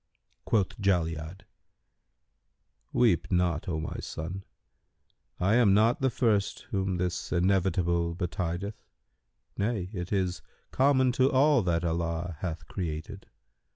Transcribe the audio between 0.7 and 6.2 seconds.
Jali'ad, "Weep not, O my son; I am not the